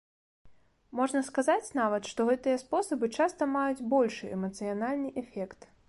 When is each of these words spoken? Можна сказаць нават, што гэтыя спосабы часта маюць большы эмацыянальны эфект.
Можна 0.99 1.21
сказаць 1.27 1.75
нават, 1.81 2.09
што 2.13 2.27
гэтыя 2.31 2.61
спосабы 2.63 3.13
часта 3.19 3.49
маюць 3.55 3.87
большы 3.97 4.35
эмацыянальны 4.39 5.09
эфект. 5.25 5.75